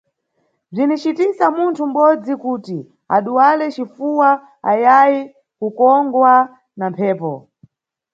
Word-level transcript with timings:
Bzinicitisa 0.71 1.45
munthu 1.55 1.83
mʼbodzi 1.87 2.33
kuti 2.43 2.77
aduwale 3.15 3.65
cifuwa 3.75 4.29
ayayi 4.71 5.19
kukongwa 5.59 6.33
na 6.77 6.85
mphepo. 6.91 7.33